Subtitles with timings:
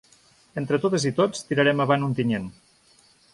[0.61, 2.49] Entre totes i tots, tirarem avant Ontinyent.